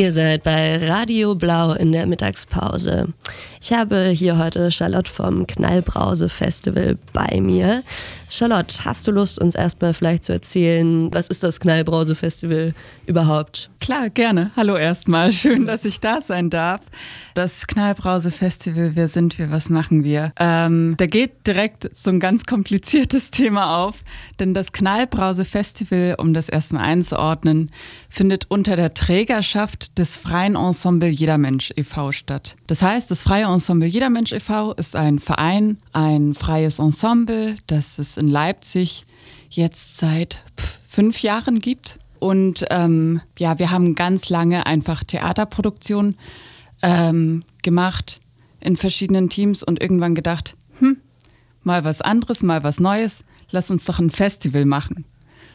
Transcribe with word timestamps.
Ihr 0.00 0.12
seid 0.12 0.44
bei 0.44 0.78
Radio 0.88 1.34
Blau 1.34 1.74
in 1.74 1.92
der 1.92 2.06
Mittagspause. 2.06 3.08
Ich 3.62 3.74
habe 3.74 4.08
hier 4.08 4.38
heute 4.38 4.72
Charlotte 4.72 5.12
vom 5.12 5.46
Knallbrause 5.46 6.30
Festival 6.30 6.96
bei 7.12 7.42
mir. 7.42 7.82
Charlotte, 8.30 8.86
hast 8.86 9.06
du 9.06 9.10
Lust, 9.10 9.38
uns 9.38 9.54
erstmal 9.54 9.92
vielleicht 9.92 10.24
zu 10.24 10.32
erzählen, 10.32 11.12
was 11.12 11.28
ist 11.28 11.42
das 11.42 11.60
Knallbrause 11.60 12.14
Festival 12.14 12.72
überhaupt? 13.04 13.70
Klar, 13.80 14.08
gerne. 14.08 14.50
Hallo 14.56 14.76
erstmal. 14.76 15.30
Schön, 15.32 15.66
dass 15.66 15.84
ich 15.84 16.00
da 16.00 16.22
sein 16.22 16.48
darf. 16.48 16.80
Das 17.34 17.66
Knallbrause 17.66 18.30
Festival, 18.30 18.92
wer 18.94 19.08
sind 19.08 19.38
wir, 19.38 19.50
was 19.50 19.68
machen 19.68 20.04
wir? 20.04 20.32
Ähm, 20.38 20.94
da 20.96 21.06
geht 21.06 21.46
direkt 21.46 21.90
so 21.94 22.10
ein 22.10 22.20
ganz 22.20 22.44
kompliziertes 22.44 23.30
Thema 23.30 23.84
auf, 23.84 23.96
denn 24.38 24.54
das 24.54 24.72
Knallbrause 24.72 25.44
Festival, 25.44 26.14
um 26.18 26.34
das 26.34 26.48
erstmal 26.48 26.84
einzuordnen, 26.84 27.70
findet 28.08 28.46
unter 28.48 28.76
der 28.76 28.94
Trägerschaft 28.94 29.98
des 29.98 30.16
Freien 30.16 30.56
Ensemble 30.56 31.08
Jeder 31.08 31.38
Mensch 31.38 31.72
e.V. 31.76 32.12
statt. 32.12 32.56
Das 32.66 32.82
heißt, 32.82 33.10
das 33.10 33.22
Freie 33.22 33.49
Ensemble 33.52 33.88
Jeder 33.88 34.10
Mensch 34.10 34.32
e.V. 34.32 34.72
ist 34.72 34.96
ein 34.96 35.18
Verein, 35.18 35.78
ein 35.92 36.34
freies 36.34 36.78
Ensemble, 36.78 37.56
das 37.66 37.98
es 37.98 38.16
in 38.16 38.28
Leipzig 38.28 39.04
jetzt 39.50 39.98
seit 39.98 40.44
fünf 40.88 41.22
Jahren 41.22 41.58
gibt. 41.58 41.98
Und 42.18 42.64
ähm, 42.70 43.20
ja, 43.38 43.58
wir 43.58 43.70
haben 43.70 43.94
ganz 43.94 44.28
lange 44.28 44.66
einfach 44.66 45.04
Theaterproduktion 45.04 46.16
ähm, 46.82 47.44
gemacht 47.62 48.20
in 48.60 48.76
verschiedenen 48.76 49.28
Teams 49.28 49.62
und 49.62 49.80
irgendwann 49.80 50.14
gedacht, 50.14 50.56
hm, 50.78 50.98
mal 51.62 51.84
was 51.84 52.00
anderes, 52.00 52.42
mal 52.42 52.62
was 52.62 52.78
Neues, 52.78 53.24
lass 53.50 53.70
uns 53.70 53.84
doch 53.84 53.98
ein 53.98 54.10
Festival 54.10 54.64
machen. 54.64 55.04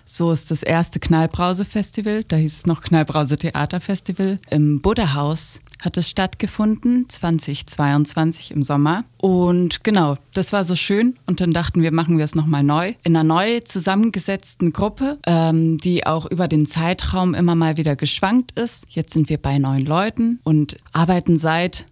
So 0.05 0.31
ist 0.31 0.51
das 0.51 0.61
erste 0.61 0.99
Knallbrause-Festival, 0.99 2.23
da 2.25 2.35
hieß 2.35 2.57
es 2.57 2.65
noch 2.67 2.81
Knallbrause 2.81 3.37
Theaterfestival, 3.37 4.39
im 4.51 4.81
Buddha-Haus 4.81 5.61
hat 5.79 5.97
es 5.97 6.09
stattgefunden, 6.09 7.07
2022 7.09 8.51
im 8.51 8.63
Sommer. 8.63 9.03
Und 9.17 9.83
genau, 9.83 10.15
das 10.33 10.53
war 10.53 10.65
so 10.65 10.75
schön. 10.75 11.15
Und 11.25 11.41
dann 11.41 11.53
dachten 11.53 11.81
wir, 11.81 11.91
machen 11.91 12.17
wir 12.17 12.25
es 12.25 12.35
nochmal 12.35 12.63
neu. 12.63 12.93
In 13.03 13.15
einer 13.15 13.23
neu 13.23 13.59
zusammengesetzten 13.61 14.73
Gruppe, 14.73 15.19
ähm, 15.25 15.77
die 15.77 16.05
auch 16.05 16.25
über 16.25 16.47
den 16.47 16.65
Zeitraum 16.65 17.33
immer 17.33 17.55
mal 17.55 17.77
wieder 17.77 17.95
geschwankt 17.95 18.57
ist. 18.57 18.85
Jetzt 18.89 19.13
sind 19.13 19.29
wir 19.29 19.37
bei 19.37 19.57
neun 19.57 19.81
Leuten 19.81 20.39
und 20.43 20.77
arbeiten 20.93 21.37
seit 21.37 21.85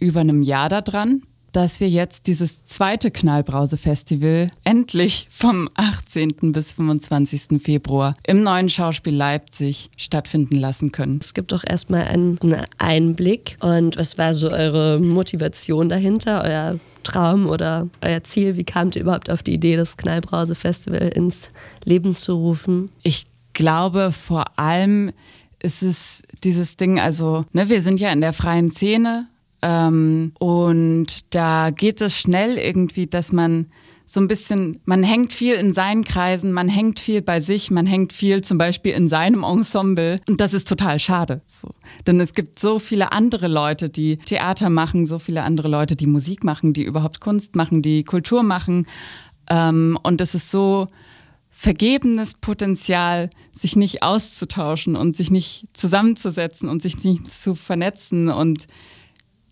über 0.00 0.20
einem 0.20 0.42
Jahr 0.42 0.68
daran 0.68 1.22
dass 1.52 1.80
wir 1.80 1.88
jetzt 1.88 2.26
dieses 2.26 2.64
zweite 2.64 3.10
Knallbrause-Festival 3.10 4.50
endlich 4.64 5.28
vom 5.30 5.68
18. 5.74 6.52
bis 6.52 6.72
25. 6.72 7.62
Februar 7.62 8.16
im 8.26 8.42
neuen 8.42 8.68
Schauspiel 8.68 9.14
Leipzig 9.14 9.90
stattfinden 9.96 10.56
lassen 10.56 10.92
können. 10.92 11.18
Es 11.22 11.34
gibt 11.34 11.52
doch 11.52 11.64
erstmal 11.66 12.04
einen 12.04 12.38
Einblick. 12.78 13.56
Und 13.60 13.96
was 13.96 14.18
war 14.18 14.34
so 14.34 14.50
eure 14.50 14.98
Motivation 14.98 15.88
dahinter, 15.88 16.42
euer 16.44 16.80
Traum 17.02 17.46
oder 17.46 17.88
euer 18.02 18.22
Ziel? 18.22 18.56
Wie 18.56 18.64
kamt 18.64 18.96
ihr 18.96 19.02
überhaupt 19.02 19.30
auf 19.30 19.42
die 19.42 19.54
Idee, 19.54 19.76
das 19.76 19.96
Knallbrause-Festival 19.96 21.08
ins 21.08 21.50
Leben 21.84 22.16
zu 22.16 22.34
rufen? 22.34 22.90
Ich 23.02 23.26
glaube 23.54 24.12
vor 24.12 24.58
allem 24.58 25.12
ist 25.60 25.82
es 25.82 26.22
dieses 26.44 26.76
Ding, 26.76 27.00
also 27.00 27.44
ne, 27.52 27.68
wir 27.68 27.82
sind 27.82 27.98
ja 27.98 28.12
in 28.12 28.20
der 28.20 28.32
freien 28.32 28.70
Szene 28.70 29.26
ähm, 29.62 30.32
und 30.38 31.34
da 31.34 31.70
geht 31.70 32.00
es 32.00 32.16
schnell 32.16 32.58
irgendwie, 32.58 33.06
dass 33.06 33.32
man 33.32 33.66
so 34.10 34.20
ein 34.20 34.28
bisschen, 34.28 34.80
man 34.86 35.02
hängt 35.02 35.34
viel 35.34 35.54
in 35.56 35.74
seinen 35.74 36.02
Kreisen, 36.02 36.52
man 36.52 36.70
hängt 36.70 36.98
viel 36.98 37.20
bei 37.20 37.40
sich, 37.40 37.70
man 37.70 37.84
hängt 37.84 38.14
viel 38.14 38.42
zum 38.42 38.56
Beispiel 38.56 38.92
in 38.92 39.06
seinem 39.06 39.44
Ensemble. 39.44 40.18
Und 40.26 40.40
das 40.40 40.54
ist 40.54 40.66
total 40.66 40.98
schade. 40.98 41.42
So. 41.44 41.74
Denn 42.06 42.18
es 42.18 42.32
gibt 42.32 42.58
so 42.58 42.78
viele 42.78 43.12
andere 43.12 43.48
Leute, 43.48 43.90
die 43.90 44.16
Theater 44.16 44.70
machen, 44.70 45.04
so 45.04 45.18
viele 45.18 45.42
andere 45.42 45.68
Leute, 45.68 45.94
die 45.94 46.06
Musik 46.06 46.42
machen, 46.42 46.72
die 46.72 46.84
überhaupt 46.84 47.20
Kunst 47.20 47.54
machen, 47.54 47.82
die 47.82 48.02
Kultur 48.02 48.42
machen. 48.42 48.86
Ähm, 49.50 49.98
und 50.02 50.22
es 50.22 50.34
ist 50.34 50.50
so 50.50 50.88
vergebenes 51.50 52.32
Potenzial, 52.32 53.28
sich 53.52 53.76
nicht 53.76 54.02
auszutauschen 54.02 54.96
und 54.96 55.16
sich 55.16 55.30
nicht 55.30 55.66
zusammenzusetzen 55.74 56.70
und 56.70 56.80
sich 56.80 57.04
nicht 57.04 57.30
zu 57.30 57.54
vernetzen 57.54 58.30
und 58.30 58.68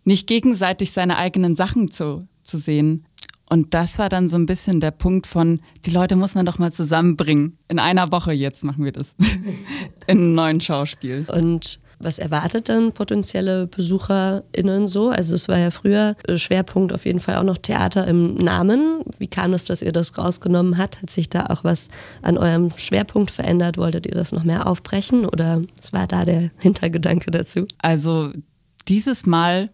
nicht 0.06 0.27
gegenseitig 0.27 0.93
seine 0.93 1.19
eigenen 1.19 1.56
Sachen 1.56 1.91
zu, 1.91 2.27
zu 2.43 2.59
sehen. 2.59 3.05
Und 3.49 3.75
das 3.75 3.99
war 3.99 4.09
dann 4.09 4.28
so 4.28 4.37
ein 4.37 4.47
bisschen 4.47 4.81
der 4.81 4.91
Punkt 4.91 5.27
von, 5.27 5.61
die 5.84 5.91
Leute 5.91 6.17
muss 6.17 6.34
man 6.34 6.47
doch 6.47 6.59
mal 6.59 6.72
zusammenbringen. 6.72 7.59
In 7.69 7.78
einer 7.78 8.11
Woche 8.11 8.33
jetzt 8.33 8.65
machen 8.65 8.84
wir 8.84 8.93
das. 8.93 9.15
In 10.06 10.19
einem 10.19 10.34
neuen 10.34 10.61
Schauspiel. 10.61 11.27
Und 11.33 11.81
was 11.99 12.19
erwartet 12.19 12.69
dann 12.69 12.93
potenzielle 12.93 13.67
BesucherInnen 13.69 14.87
so? 14.87 15.11
Also 15.11 15.34
es 15.34 15.49
war 15.49 15.59
ja 15.59 15.71
früher 15.71 16.17
Schwerpunkt 16.34 16.93
auf 16.93 17.06
jeden 17.06 17.21
Fall 17.21 17.37
auch 17.37 17.43
noch 17.44 17.56
Theater 17.56 18.06
im 18.06 18.34
Namen. 18.34 19.03
Wie 19.19 19.28
kam 19.28 19.55
es, 19.55 19.65
dass 19.65 19.81
ihr 19.81 19.93
das 19.93 20.19
rausgenommen 20.19 20.77
habt? 20.77 21.00
Hat 21.00 21.11
sich 21.11 21.31
da 21.31 21.47
auch 21.47 21.65
was 21.65 21.88
an 22.23 22.37
eurem 22.37 22.71
Schwerpunkt 22.71 23.31
verändert? 23.31 23.78
Wolltet 23.78 24.06
ihr 24.06 24.15
das 24.15 24.33
noch 24.33 24.44
mehr 24.44 24.67
aufbrechen 24.67 25.25
oder 25.25 25.62
was 25.78 25.93
war 25.93 26.06
da 26.06 26.25
der 26.25 26.50
Hintergedanke 26.59 27.31
dazu? 27.31 27.67
Also 27.78 28.33
dieses 28.88 29.25
Mal 29.25 29.71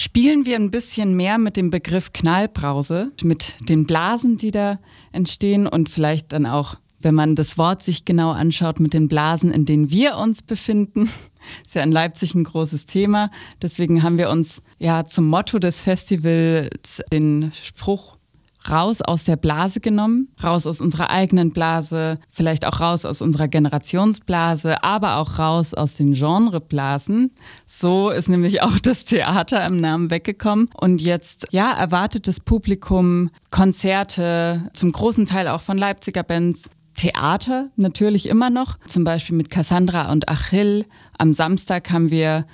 spielen 0.00 0.46
wir 0.46 0.56
ein 0.56 0.70
bisschen 0.70 1.14
mehr 1.14 1.36
mit 1.36 1.58
dem 1.58 1.68
Begriff 1.68 2.14
Knallbrause, 2.14 3.12
mit 3.22 3.56
den 3.68 3.84
Blasen, 3.84 4.38
die 4.38 4.50
da 4.50 4.78
entstehen 5.12 5.66
und 5.66 5.90
vielleicht 5.90 6.32
dann 6.32 6.46
auch, 6.46 6.76
wenn 7.00 7.14
man 7.14 7.34
das 7.36 7.58
Wort 7.58 7.82
sich 7.82 8.06
genau 8.06 8.30
anschaut, 8.30 8.80
mit 8.80 8.94
den 8.94 9.08
Blasen, 9.08 9.52
in 9.52 9.66
denen 9.66 9.90
wir 9.90 10.16
uns 10.16 10.40
befinden. 10.40 11.10
Ist 11.66 11.74
ja 11.74 11.82
in 11.82 11.92
Leipzig 11.92 12.34
ein 12.34 12.44
großes 12.44 12.86
Thema. 12.86 13.30
Deswegen 13.60 14.02
haben 14.02 14.16
wir 14.16 14.30
uns 14.30 14.62
ja 14.78 15.04
zum 15.04 15.28
Motto 15.28 15.58
des 15.58 15.82
Festivals 15.82 17.02
den 17.12 17.52
Spruch 17.62 18.16
raus 18.68 19.02
aus 19.02 19.24
der 19.24 19.36
Blase 19.36 19.80
genommen, 19.80 20.28
raus 20.42 20.66
aus 20.66 20.80
unserer 20.80 21.10
eigenen 21.10 21.52
Blase, 21.52 22.18
vielleicht 22.32 22.66
auch 22.66 22.80
raus 22.80 23.04
aus 23.04 23.22
unserer 23.22 23.48
Generationsblase, 23.48 24.82
aber 24.82 25.16
auch 25.16 25.38
raus 25.38 25.74
aus 25.74 25.94
den 25.94 26.12
Genreblasen. 26.14 27.32
So 27.66 28.10
ist 28.10 28.28
nämlich 28.28 28.62
auch 28.62 28.78
das 28.78 29.04
Theater 29.04 29.64
im 29.64 29.80
Namen 29.80 30.10
weggekommen. 30.10 30.68
Und 30.74 31.00
jetzt, 31.00 31.46
ja, 31.50 31.72
erwartet 31.72 32.28
das 32.28 32.40
Publikum 32.40 33.30
Konzerte, 33.50 34.70
zum 34.74 34.92
großen 34.92 35.26
Teil 35.26 35.48
auch 35.48 35.62
von 35.62 35.78
Leipziger 35.78 36.22
Bands, 36.22 36.68
Theater 36.96 37.70
natürlich 37.76 38.28
immer 38.28 38.50
noch, 38.50 38.78
zum 38.86 39.04
Beispiel 39.04 39.34
mit 39.36 39.48
Cassandra 39.48 40.10
und 40.12 40.28
Achill. 40.28 40.84
Am 41.16 41.32
Samstag 41.32 41.90
haben 41.90 42.10
wir, 42.10 42.46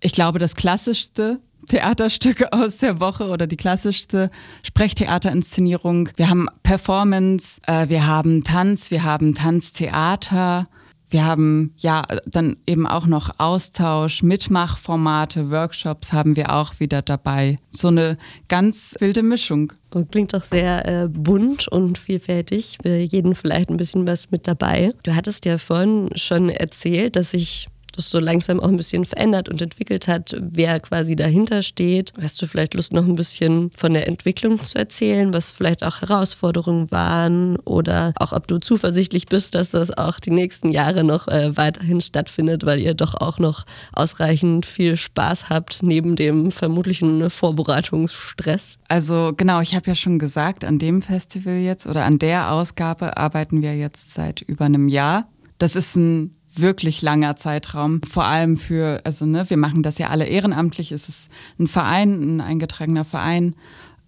ich 0.00 0.12
glaube, 0.12 0.38
das 0.38 0.54
klassischste 0.54 1.40
Theaterstücke 1.70 2.52
aus 2.52 2.78
der 2.78 2.98
Woche 2.98 3.28
oder 3.28 3.46
die 3.46 3.56
klassischste 3.56 4.28
Sprechtheaterinszenierung. 4.64 6.08
Wir 6.16 6.28
haben 6.28 6.48
Performance, 6.64 7.60
äh, 7.64 7.88
wir 7.88 8.08
haben 8.08 8.42
Tanz, 8.42 8.90
wir 8.90 9.04
haben 9.04 9.36
Tanztheater. 9.36 10.66
Wir 11.10 11.24
haben 11.24 11.74
ja 11.76 12.04
dann 12.26 12.56
eben 12.66 12.86
auch 12.86 13.06
noch 13.06 13.38
Austausch, 13.38 14.22
Mitmachformate, 14.22 15.50
Workshops 15.50 16.12
haben 16.12 16.34
wir 16.36 16.52
auch 16.52 16.78
wieder 16.78 17.02
dabei. 17.02 17.58
So 17.70 17.88
eine 17.88 18.16
ganz 18.48 18.96
wilde 18.98 19.22
Mischung. 19.22 19.72
klingt 20.10 20.34
doch 20.34 20.44
sehr 20.44 20.86
äh, 20.86 21.08
bunt 21.08 21.68
und 21.68 21.98
vielfältig. 21.98 22.78
Für 22.82 22.96
jeden 22.96 23.36
vielleicht 23.36 23.70
ein 23.70 23.76
bisschen 23.76 24.08
was 24.08 24.30
mit 24.32 24.48
dabei. 24.48 24.92
Du 25.04 25.14
hattest 25.14 25.44
ja 25.46 25.58
vorhin 25.58 26.10
schon 26.16 26.48
erzählt, 26.48 27.14
dass 27.14 27.32
ich 27.32 27.68
das 27.96 28.10
so 28.10 28.18
langsam 28.18 28.60
auch 28.60 28.68
ein 28.68 28.76
bisschen 28.76 29.04
verändert 29.04 29.48
und 29.48 29.60
entwickelt 29.62 30.08
hat, 30.08 30.36
wer 30.40 30.80
quasi 30.80 31.16
dahinter 31.16 31.62
steht. 31.62 32.12
Hast 32.20 32.40
du 32.40 32.46
vielleicht 32.46 32.74
Lust, 32.74 32.92
noch 32.92 33.04
ein 33.04 33.14
bisschen 33.14 33.70
von 33.76 33.92
der 33.92 34.08
Entwicklung 34.08 34.62
zu 34.62 34.78
erzählen, 34.78 35.32
was 35.32 35.50
vielleicht 35.50 35.84
auch 35.84 36.00
Herausforderungen 36.00 36.90
waren 36.90 37.56
oder 37.60 38.12
auch 38.16 38.32
ob 38.32 38.46
du 38.46 38.58
zuversichtlich 38.58 39.26
bist, 39.26 39.54
dass 39.54 39.70
das 39.70 39.96
auch 39.96 40.20
die 40.20 40.30
nächsten 40.30 40.70
Jahre 40.70 41.04
noch 41.04 41.28
äh, 41.28 41.56
weiterhin 41.56 42.00
stattfindet, 42.00 42.66
weil 42.66 42.80
ihr 42.80 42.94
doch 42.94 43.14
auch 43.14 43.38
noch 43.38 43.64
ausreichend 43.92 44.66
viel 44.66 44.96
Spaß 44.96 45.50
habt 45.50 45.82
neben 45.82 46.16
dem 46.16 46.50
vermutlichen 46.50 47.30
Vorbereitungsstress? 47.30 48.78
Also 48.88 49.32
genau, 49.36 49.60
ich 49.60 49.74
habe 49.74 49.86
ja 49.86 49.94
schon 49.94 50.18
gesagt, 50.18 50.64
an 50.64 50.78
dem 50.78 51.02
Festival 51.02 51.54
jetzt 51.54 51.86
oder 51.86 52.04
an 52.04 52.18
der 52.18 52.52
Ausgabe 52.52 53.16
arbeiten 53.16 53.62
wir 53.62 53.76
jetzt 53.76 54.14
seit 54.14 54.40
über 54.40 54.64
einem 54.64 54.88
Jahr. 54.88 55.28
Das 55.58 55.76
ist 55.76 55.96
ein 55.96 56.39
wirklich 56.54 57.02
langer 57.02 57.36
Zeitraum. 57.36 58.00
Vor 58.02 58.24
allem 58.24 58.56
für, 58.56 59.00
also 59.04 59.26
ne, 59.26 59.48
wir 59.48 59.56
machen 59.56 59.82
das 59.82 59.98
ja 59.98 60.08
alle 60.08 60.26
ehrenamtlich, 60.26 60.92
es 60.92 61.08
ist 61.08 61.30
ein 61.58 61.68
Verein, 61.68 62.36
ein 62.36 62.40
eingetragener 62.40 63.04
Verein. 63.04 63.54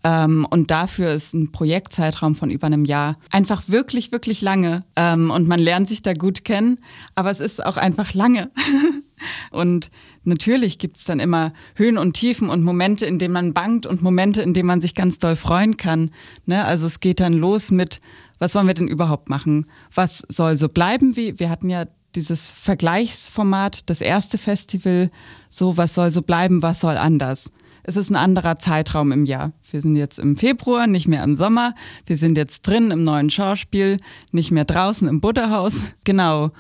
Ähm, 0.05 0.47
und 0.51 0.71
dafür 0.71 1.13
ist 1.13 1.33
ein 1.33 1.53
Projektzeitraum 1.53 2.35
von 2.35 2.51
über 2.51 2.67
einem 2.67 2.85
Jahr 2.85 3.19
einfach 3.31 3.63
wirklich, 3.69 4.11
wirklich 4.11 4.41
lange. 4.41 4.85
Ähm, 4.97 5.31
und 5.31 5.47
man 5.47 5.61
lernt 5.61 5.89
sich 5.89 6.03
da 6.03 6.13
gut 6.13 6.45
kennen, 6.45 6.79
aber 7.15 7.31
es 7.31 7.41
ist 7.41 7.65
auch 7.65 7.77
einfach 7.77 8.13
lange. 8.13 8.51
und 9.53 9.91
natürlich 10.25 10.79
gibt 10.79 10.99
es 10.99 11.05
dann 11.05 11.21
immer 11.21 11.53
Höhen 11.77 11.99
und 11.99 12.15
Tiefen 12.15 12.51
und 12.51 12.65
Momente, 12.65 13.07
in 13.07 13.19
denen 13.19 13.35
man 13.35 13.53
bangt 13.53 13.87
und 13.87 14.03
Momente, 14.03 14.43
in 14.43 14.55
denen 14.55 14.67
man 14.67 14.81
sich 14.81 14.97
ganz 14.97 15.19
doll 15.19 15.37
freuen 15.37 15.77
kann. 15.77 16.11
Ne? 16.47 16.65
Also 16.65 16.87
es 16.87 16.99
geht 16.99 17.21
dann 17.21 17.35
los 17.35 17.71
mit, 17.71 18.01
was 18.41 18.57
wollen 18.57 18.67
wir 18.67 18.75
denn 18.75 18.89
überhaupt 18.89 19.29
machen? 19.29 19.67
Was 19.95 20.25
soll 20.29 20.57
so 20.57 20.69
bleiben 20.69 21.15
wie, 21.15 21.39
wir 21.39 21.49
hatten 21.49 21.71
ja 21.71 21.85
dieses 22.15 22.53
Vergleichsformat, 22.53 23.89
das 23.91 24.01
erste 24.01 24.39
Festival, 24.39 25.11
so 25.49 25.77
was 25.77 25.95
soll 25.95 26.11
so 26.11 26.23
bleiben, 26.23 26.63
was 26.63 26.81
soll 26.81 26.97
anders. 26.97 27.51
Es 27.85 27.97
ist 27.97 28.11
ein 28.11 28.17
anderer 28.17 28.59
Zeitraum 28.59 29.11
im 29.11 29.25
Jahr. 29.25 29.53
Wir 29.71 29.81
sind 29.81 29.97
jetzt 29.97 30.19
im 30.19 30.37
Februar, 30.37 30.87
nicht 30.87 31.09
mehr 31.09 31.25
im 31.25 31.35
Sommer. 31.35 31.75
Wir 32.07 32.17
sind 32.17 32.37
jetzt 32.37 32.63
drin 32.63 32.93
im 32.93 33.03
neuen 33.03 33.29
Schauspiel, 33.29 33.97
nicht 34.31 34.53
mehr 34.53 34.65
draußen 34.65 35.09
im 35.09 35.21
Butterhaus. 35.21 35.83
Genau. 36.05 36.51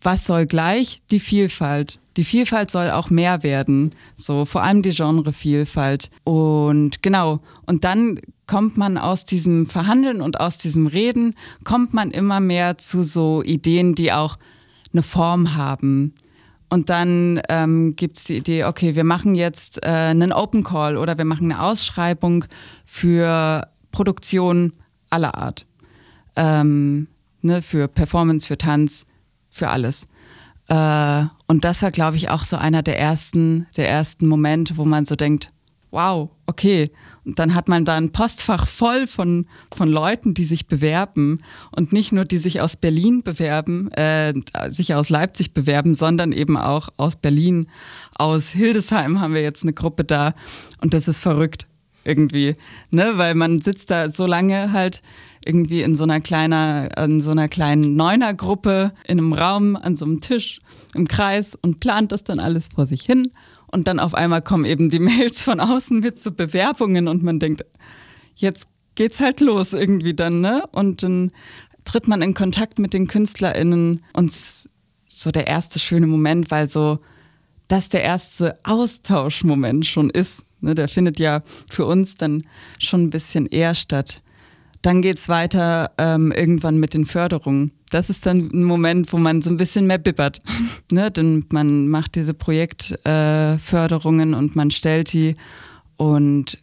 Was 0.00 0.24
soll 0.24 0.46
gleich? 0.46 1.00
Die 1.10 1.18
Vielfalt. 1.18 1.98
Die 2.16 2.22
Vielfalt 2.22 2.70
soll 2.70 2.90
auch 2.90 3.10
mehr 3.10 3.42
werden. 3.42 3.92
So, 4.14 4.44
vor 4.44 4.62
allem 4.62 4.82
die 4.82 4.94
Genrevielfalt. 4.94 6.10
Und 6.22 7.02
genau. 7.02 7.40
Und 7.66 7.82
dann 7.82 8.20
kommt 8.46 8.76
man 8.76 8.98
aus 8.98 9.24
diesem 9.24 9.66
Verhandeln 9.66 10.20
und 10.20 10.38
aus 10.38 10.58
diesem 10.58 10.86
Reden, 10.86 11.34
kommt 11.64 11.92
man 11.92 12.12
immer 12.12 12.38
mehr 12.38 12.78
zu 12.78 13.02
so 13.02 13.42
Ideen, 13.42 13.96
die 13.96 14.12
auch 14.12 14.38
eine 14.96 15.02
Form 15.02 15.54
haben. 15.54 16.14
Und 16.68 16.90
dann 16.90 17.40
ähm, 17.48 17.94
gibt 17.94 18.18
es 18.18 18.24
die 18.24 18.36
Idee, 18.36 18.64
okay, 18.64 18.96
wir 18.96 19.04
machen 19.04 19.34
jetzt 19.34 19.84
äh, 19.84 19.88
einen 19.88 20.32
Open 20.32 20.64
Call 20.64 20.96
oder 20.96 21.16
wir 21.16 21.24
machen 21.24 21.50
eine 21.52 21.62
Ausschreibung 21.62 22.44
für 22.84 23.68
Produktion 23.92 24.72
aller 25.10 25.36
Art. 25.36 25.66
Ähm, 26.34 27.06
ne, 27.42 27.62
für 27.62 27.86
Performance, 27.86 28.46
für 28.46 28.58
Tanz, 28.58 29.06
für 29.48 29.68
alles. 29.68 30.08
Äh, 30.68 31.24
und 31.46 31.64
das 31.64 31.82
war, 31.82 31.92
glaube 31.92 32.16
ich, 32.16 32.30
auch 32.30 32.44
so 32.44 32.56
einer 32.56 32.82
der 32.82 32.98
ersten, 32.98 33.66
der 33.76 33.88
ersten 33.88 34.26
Momente, 34.26 34.76
wo 34.76 34.84
man 34.84 35.06
so 35.06 35.14
denkt, 35.14 35.52
wow, 35.90 36.30
okay. 36.46 36.90
Und 37.26 37.40
dann 37.40 37.56
hat 37.56 37.68
man 37.68 37.84
da 37.84 37.96
ein 37.96 38.12
Postfach 38.12 38.68
voll 38.68 39.08
von, 39.08 39.46
von 39.74 39.88
Leuten, 39.88 40.32
die 40.32 40.44
sich 40.44 40.68
bewerben 40.68 41.40
und 41.74 41.92
nicht 41.92 42.12
nur 42.12 42.24
die 42.24 42.38
sich 42.38 42.60
aus 42.60 42.76
Berlin 42.76 43.24
bewerben, 43.24 43.90
äh, 43.92 44.32
sich 44.68 44.94
aus 44.94 45.10
Leipzig 45.10 45.52
bewerben, 45.52 45.94
sondern 45.94 46.30
eben 46.30 46.56
auch 46.56 46.88
aus 46.96 47.16
Berlin, 47.16 47.66
aus 48.16 48.50
Hildesheim 48.50 49.20
haben 49.20 49.34
wir 49.34 49.42
jetzt 49.42 49.64
eine 49.64 49.72
Gruppe 49.72 50.04
da 50.04 50.34
und 50.80 50.94
das 50.94 51.08
ist 51.08 51.18
verrückt 51.18 51.66
irgendwie, 52.04 52.54
ne, 52.92 53.14
weil 53.16 53.34
man 53.34 53.58
sitzt 53.58 53.90
da 53.90 54.10
so 54.10 54.26
lange 54.26 54.72
halt 54.72 55.02
irgendwie 55.44 55.82
in 55.82 55.96
so 55.96 56.04
einer 56.04 56.20
kleiner, 56.20 56.96
in 56.96 57.20
so 57.20 57.32
einer 57.32 57.48
kleinen 57.48 57.96
Neunergruppe 57.96 58.92
in 59.04 59.18
einem 59.18 59.32
Raum 59.32 59.74
an 59.74 59.96
so 59.96 60.04
einem 60.04 60.20
Tisch 60.20 60.60
im 60.94 61.08
Kreis 61.08 61.58
und 61.60 61.80
plant 61.80 62.12
das 62.12 62.22
dann 62.22 62.38
alles 62.38 62.68
vor 62.72 62.86
sich 62.86 63.02
hin 63.02 63.30
und 63.76 63.86
dann 63.86 64.00
auf 64.00 64.14
einmal 64.14 64.40
kommen 64.40 64.64
eben 64.64 64.88
die 64.88 64.98
Mails 65.10 65.42
von 65.42 65.60
außen 65.60 66.00
mit 66.00 66.18
so 66.18 66.32
Bewerbungen 66.32 67.08
und 67.08 67.22
man 67.22 67.38
denkt, 67.38 67.62
jetzt 68.34 68.68
geht's 68.94 69.20
halt 69.20 69.42
los 69.42 69.74
irgendwie 69.74 70.14
dann, 70.14 70.40
ne? 70.40 70.64
Und 70.72 71.02
dann 71.02 71.30
tritt 71.84 72.08
man 72.08 72.22
in 72.22 72.32
Kontakt 72.32 72.78
mit 72.78 72.94
den 72.94 73.06
KünstlerInnen 73.06 74.02
und 74.14 74.32
so 75.06 75.30
der 75.30 75.46
erste 75.46 75.78
schöne 75.78 76.06
Moment, 76.06 76.50
weil 76.50 76.68
so 76.68 77.00
das 77.68 77.90
der 77.90 78.02
erste 78.02 78.56
Austauschmoment 78.64 79.84
schon 79.84 80.08
ist. 80.08 80.42
Ne? 80.60 80.74
Der 80.74 80.88
findet 80.88 81.18
ja 81.18 81.42
für 81.70 81.84
uns 81.84 82.16
dann 82.16 82.44
schon 82.78 83.04
ein 83.04 83.10
bisschen 83.10 83.44
eher 83.44 83.74
statt. 83.74 84.22
Dann 84.80 85.02
geht's 85.02 85.28
weiter 85.28 85.92
ähm, 85.98 86.32
irgendwann 86.32 86.78
mit 86.78 86.94
den 86.94 87.04
Förderungen 87.04 87.72
das 87.90 88.10
ist 88.10 88.26
dann 88.26 88.50
ein 88.52 88.64
Moment, 88.64 89.12
wo 89.12 89.18
man 89.18 89.42
so 89.42 89.50
ein 89.50 89.56
bisschen 89.56 89.86
mehr 89.86 89.98
bibbert. 89.98 90.40
ne? 90.90 91.10
Denn 91.10 91.44
man 91.52 91.88
macht 91.88 92.14
diese 92.16 92.34
Projektförderungen 92.34 94.32
äh, 94.32 94.36
und 94.36 94.56
man 94.56 94.70
stellt 94.70 95.12
die. 95.12 95.34
Und 95.96 96.58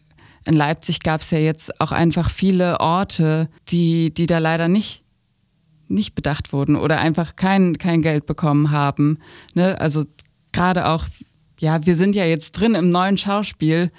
in 0.46 0.56
Leipzig 0.56 1.00
gab 1.02 1.22
es 1.22 1.32
ja 1.32 1.40
jetzt 1.40 1.80
auch 1.80 1.92
einfach 1.92 2.30
viele 2.30 2.80
Orte, 2.80 3.50
die, 3.70 4.14
die 4.14 4.26
da 4.26 4.40
leider 4.40 4.68
nicht, 4.68 5.04
nicht 5.88 6.16
bedacht 6.16 6.52
wurden 6.54 6.76
oder 6.76 7.00
einfach 7.00 7.36
kein, 7.36 7.78
kein 7.78 8.02
Geld 8.02 8.26
bekommen 8.26 8.72
haben. 8.72 9.20
Ne? 9.54 9.80
Also 9.80 10.06
gerade 10.52 10.88
auch, 10.88 11.06
ja, 11.60 11.86
wir 11.86 11.96
sind 11.96 12.16
ja 12.16 12.26
jetzt 12.26 12.52
drin 12.54 12.76
im 12.76 12.90
neuen 12.90 13.18
Schauspiel 13.18 13.92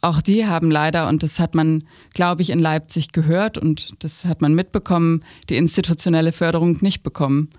auch 0.00 0.22
die 0.22 0.46
haben 0.46 0.70
leider, 0.70 1.08
und 1.08 1.22
das 1.22 1.38
hat 1.38 1.54
man, 1.54 1.84
glaube 2.14 2.42
ich, 2.42 2.50
in 2.50 2.60
Leipzig 2.60 3.12
gehört 3.12 3.58
und 3.58 4.02
das 4.04 4.24
hat 4.24 4.40
man 4.40 4.54
mitbekommen, 4.54 5.24
die 5.48 5.56
institutionelle 5.56 6.32
Förderung 6.32 6.78
nicht 6.80 7.02
bekommen. 7.02 7.50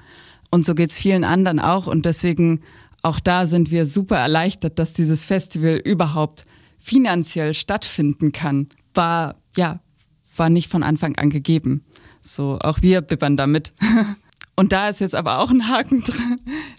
Und 0.50 0.66
so 0.66 0.74
geht 0.74 0.92
es 0.92 0.98
vielen 0.98 1.24
anderen 1.24 1.60
auch. 1.60 1.88
Und 1.88 2.06
deswegen, 2.06 2.62
auch 3.04 3.20
da 3.20 3.46
sind 3.46 3.72
wir 3.72 3.86
super 3.86 4.18
erleichtert, 4.18 4.80
dass 4.80 4.94
dieses 4.94 5.26
Festival 5.26 5.76
überhaupt 5.84 6.46
finanziell 6.80 7.54
stattfinden 7.54 8.32
kann. 8.32 8.68
War, 8.94 9.36
ja, 9.56 9.80
war 10.36 10.50
nicht 10.50 10.72
von 10.72 10.82
Anfang 10.82 11.18
an 11.18 11.30
gegeben. 11.30 11.84
So, 12.22 12.58
auch 12.62 12.82
wir 12.82 13.02
bibbern 13.02 13.38
damit. 13.38 13.74
Und 14.56 14.74
da 14.74 14.90
ist 14.90 15.00
jetzt 15.00 15.16
aber 15.16 15.40
auch 15.40 15.52
ein 15.52 15.70
Haken 15.70 16.04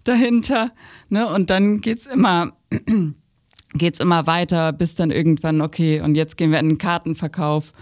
dahinter. 0.04 0.72
Ne? 1.08 1.26
Und 1.26 1.48
dann 1.48 1.80
geht 1.80 2.00
es 2.00 2.06
immer 2.06 2.52
geht 3.74 3.94
es 3.94 4.00
immer 4.00 4.26
weiter, 4.26 4.72
bis 4.72 4.94
dann 4.94 5.10
irgendwann, 5.10 5.60
okay, 5.60 6.00
und 6.00 6.16
jetzt 6.16 6.36
gehen 6.36 6.50
wir 6.50 6.58
in 6.58 6.68
den 6.68 6.78
Kartenverkauf. 6.78 7.72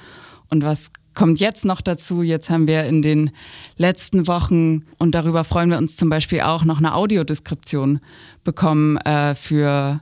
Und 0.51 0.63
was 0.63 0.91
kommt 1.15 1.41
jetzt 1.41 1.65
noch 1.65 1.81
dazu? 1.81 2.23
Jetzt 2.23 2.51
haben 2.51 2.67
wir 2.67 2.85
in 2.85 3.03
den 3.03 3.31
letzten 3.77 4.27
Wochen, 4.27 4.85
und 4.99 5.15
darüber 5.15 5.45
freuen 5.45 5.71
wir 5.71 5.79
uns 5.79 5.97
zum 5.97 6.09
Beispiel 6.09 6.43
auch, 6.43 6.65
noch 6.65 6.79
eine 6.79 6.95
Audiodeskription 6.95 8.01
bekommen 8.45 8.97
äh, 8.99 9.35
für 9.35 10.01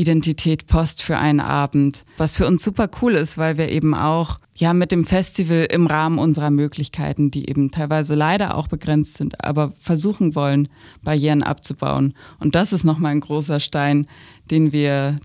Identität 0.00 0.66
Post 0.66 1.02
für 1.02 1.18
einen 1.18 1.40
Abend, 1.40 2.04
was 2.16 2.36
für 2.36 2.46
uns 2.46 2.64
super 2.64 2.88
cool 3.02 3.14
ist, 3.14 3.36
weil 3.36 3.58
wir 3.58 3.70
eben 3.70 3.94
auch 3.94 4.40
ja 4.54 4.72
mit 4.72 4.92
dem 4.92 5.04
Festival 5.04 5.66
im 5.70 5.86
Rahmen 5.86 6.18
unserer 6.18 6.50
Möglichkeiten, 6.50 7.30
die 7.30 7.48
eben 7.48 7.70
teilweise 7.70 8.14
leider 8.14 8.56
auch 8.56 8.68
begrenzt 8.68 9.18
sind, 9.18 9.44
aber 9.44 9.72
versuchen 9.78 10.34
wollen, 10.34 10.68
Barrieren 11.02 11.42
abzubauen. 11.42 12.14
Und 12.38 12.54
das 12.54 12.72
ist 12.72 12.84
nochmal 12.84 13.12
ein 13.12 13.20
großer 13.20 13.60
Stein, 13.60 14.06
den 14.50 14.72
wir, 14.72 15.16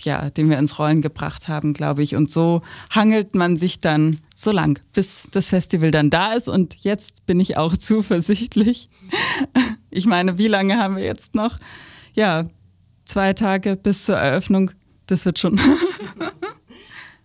ja, 0.00 0.28
den 0.30 0.50
wir 0.50 0.58
ins 0.58 0.78
Rollen 0.78 1.00
gebracht 1.00 1.48
haben, 1.48 1.72
glaube 1.72 2.02
ich. 2.02 2.14
Und 2.14 2.30
so 2.30 2.62
hangelt 2.90 3.34
man 3.34 3.56
sich 3.56 3.80
dann 3.80 4.18
so 4.34 4.52
lang, 4.52 4.78
bis 4.92 5.28
das 5.32 5.48
Festival 5.48 5.90
dann 5.90 6.10
da 6.10 6.32
ist. 6.32 6.48
Und 6.48 6.76
jetzt 6.84 7.24
bin 7.26 7.40
ich 7.40 7.56
auch 7.56 7.76
zuversichtlich. 7.78 8.88
Ich 9.90 10.06
meine, 10.06 10.38
wie 10.38 10.48
lange 10.48 10.76
haben 10.78 10.96
wir 10.96 11.04
jetzt 11.04 11.34
noch? 11.34 11.58
Ja, 12.14 12.46
zwei 13.08 13.32
Tage 13.32 13.76
bis 13.76 14.04
zur 14.04 14.16
Eröffnung. 14.16 14.70
Das 15.06 15.24
wird 15.24 15.38
schon. 15.38 15.60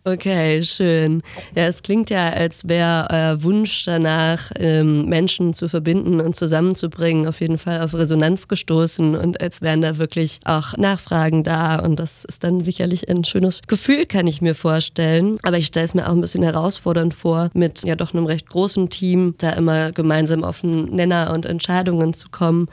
Okay, 0.05 0.61
schön. 0.63 1.21
Ja, 1.55 1.63
es 1.63 1.81
klingt 1.81 2.09
ja, 2.09 2.29
als 2.29 2.67
wäre 2.67 3.07
euer 3.09 3.41
Wunsch 3.43 3.85
danach, 3.85 4.51
ähm, 4.59 5.05
Menschen 5.05 5.53
zu 5.53 5.69
verbinden 5.69 6.19
und 6.19 6.35
zusammenzubringen, 6.35 7.25
auf 7.25 7.39
jeden 7.39 7.57
Fall 7.57 7.79
auf 7.79 7.93
Resonanz 7.93 8.49
gestoßen 8.49 9.15
und 9.15 9.39
als 9.39 9.61
wären 9.61 9.79
da 9.79 9.97
wirklich 9.99 10.41
auch 10.43 10.75
Nachfragen 10.75 11.45
da. 11.45 11.79
Und 11.79 12.01
das 12.01 12.25
ist 12.25 12.43
dann 12.43 12.65
sicherlich 12.65 13.09
ein 13.09 13.23
schönes 13.23 13.61
Gefühl, 13.65 14.05
kann 14.05 14.27
ich 14.27 14.41
mir 14.41 14.55
vorstellen. 14.55 15.37
Aber 15.43 15.57
ich 15.57 15.67
stelle 15.67 15.85
es 15.85 15.93
mir 15.93 16.05
auch 16.05 16.13
ein 16.13 16.21
bisschen 16.21 16.43
herausfordernd 16.43 17.13
vor, 17.13 17.49
mit 17.53 17.85
ja 17.85 17.95
doch 17.95 18.13
einem 18.13 18.25
recht 18.25 18.49
großen 18.49 18.89
Team 18.89 19.35
da 19.37 19.51
immer 19.51 19.93
gemeinsam 19.93 20.43
auf 20.43 20.65
einen 20.65 20.93
Nenner 20.93 21.31
und 21.33 21.45
Entscheidungen 21.45 22.13
zu 22.13 22.27
kommen. 22.29 22.67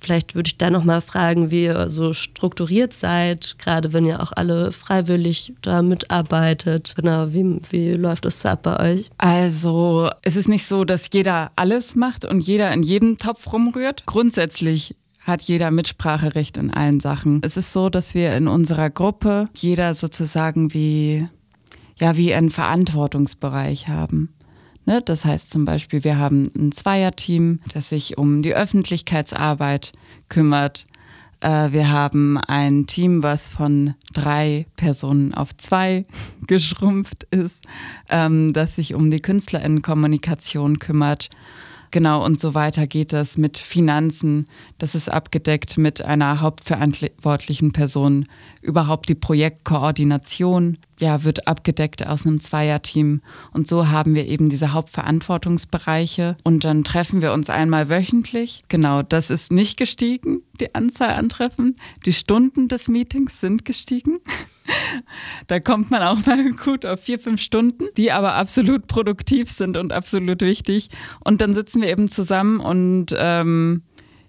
Vielleicht 0.00 0.34
würde 0.34 0.48
ich 0.48 0.58
da 0.58 0.70
nochmal 0.70 1.00
fragen, 1.00 1.50
wie 1.50 1.64
ihr 1.64 1.88
so 1.88 2.12
strukturiert 2.12 2.92
seid, 2.92 3.56
gerade 3.58 3.92
wenn 3.92 4.06
ihr 4.06 4.22
auch 4.22 4.32
alle 4.34 4.72
freiwillig 4.72 5.52
da 5.62 5.82
mitarbeitet. 5.82 6.94
Genau, 6.96 7.32
wie, 7.32 7.60
wie 7.70 7.92
läuft 7.92 8.24
das 8.24 8.44
ab 8.46 8.62
bei 8.62 8.94
euch? 8.94 9.10
Also, 9.18 10.10
es 10.22 10.36
ist 10.36 10.48
nicht 10.48 10.66
so, 10.66 10.84
dass 10.84 11.08
jeder 11.12 11.50
alles 11.56 11.94
macht 11.94 12.24
und 12.24 12.40
jeder 12.40 12.72
in 12.72 12.82
jedem 12.82 13.18
Topf 13.18 13.52
rumrührt. 13.52 14.06
Grundsätzlich 14.06 14.94
hat 15.20 15.42
jeder 15.42 15.70
Mitspracherecht 15.70 16.56
in 16.56 16.72
allen 16.72 17.00
Sachen. 17.00 17.40
Es 17.44 17.56
ist 17.56 17.72
so, 17.72 17.90
dass 17.90 18.14
wir 18.14 18.34
in 18.34 18.48
unserer 18.48 18.90
Gruppe 18.90 19.48
jeder 19.54 19.94
sozusagen 19.94 20.72
wie, 20.72 21.28
ja, 21.98 22.16
wie 22.16 22.34
einen 22.34 22.50
Verantwortungsbereich 22.50 23.88
haben. 23.88 24.30
Ne? 24.88 25.02
Das 25.02 25.26
heißt 25.26 25.50
zum 25.50 25.66
Beispiel, 25.66 26.02
wir 26.02 26.16
haben 26.16 26.50
ein 26.56 26.72
Zweierteam, 26.72 27.60
das 27.74 27.90
sich 27.90 28.16
um 28.16 28.42
die 28.42 28.54
Öffentlichkeitsarbeit 28.54 29.92
kümmert. 30.30 30.86
Äh, 31.40 31.72
wir 31.72 31.90
haben 31.90 32.38
ein 32.38 32.86
Team, 32.86 33.22
was 33.22 33.48
von 33.48 33.92
drei 34.14 34.64
Personen 34.76 35.34
auf 35.34 35.54
zwei 35.58 36.04
geschrumpft 36.46 37.24
ist, 37.24 37.64
ähm, 38.08 38.54
das 38.54 38.76
sich 38.76 38.94
um 38.94 39.10
die 39.10 39.20
Künstlerinnenkommunikation 39.20 40.78
kümmert. 40.78 41.28
Genau, 41.90 42.24
und 42.24 42.40
so 42.40 42.54
weiter 42.54 42.86
geht 42.86 43.12
das 43.12 43.36
mit 43.36 43.56
Finanzen. 43.58 44.46
Das 44.78 44.94
ist 44.94 45.08
abgedeckt 45.08 45.78
mit 45.78 46.02
einer 46.02 46.40
hauptverantwortlichen 46.40 47.72
Person. 47.72 48.26
Überhaupt 48.62 49.08
die 49.08 49.14
Projektkoordination 49.14 50.78
ja, 51.00 51.24
wird 51.24 51.46
abgedeckt 51.46 52.06
aus 52.06 52.26
einem 52.26 52.40
Zweierteam. 52.40 53.22
Und 53.52 53.68
so 53.68 53.88
haben 53.88 54.14
wir 54.14 54.26
eben 54.26 54.48
diese 54.48 54.72
Hauptverantwortungsbereiche. 54.72 56.36
Und 56.42 56.64
dann 56.64 56.84
treffen 56.84 57.22
wir 57.22 57.32
uns 57.32 57.50
einmal 57.50 57.88
wöchentlich. 57.88 58.62
Genau, 58.68 59.02
das 59.02 59.30
ist 59.30 59.52
nicht 59.52 59.76
gestiegen, 59.76 60.42
die 60.60 60.74
Anzahl 60.74 61.10
an 61.10 61.28
Treffen. 61.28 61.76
Die 62.04 62.12
Stunden 62.12 62.68
des 62.68 62.88
Meetings 62.88 63.40
sind 63.40 63.64
gestiegen. 63.64 64.18
Da 65.46 65.60
kommt 65.60 65.90
man 65.90 66.02
auch 66.02 66.26
mal 66.26 66.50
gut 66.52 66.84
auf 66.84 67.00
vier, 67.00 67.18
fünf 67.18 67.40
Stunden, 67.40 67.86
die 67.96 68.12
aber 68.12 68.34
absolut 68.34 68.86
produktiv 68.86 69.50
sind 69.50 69.76
und 69.76 69.92
absolut 69.92 70.42
wichtig. 70.42 70.90
Und 71.24 71.40
dann 71.40 71.54
sitzen 71.54 71.80
wir 71.80 71.88
eben 71.88 72.08
zusammen 72.08 72.60
und 72.60 73.14
ähm, 73.16 73.82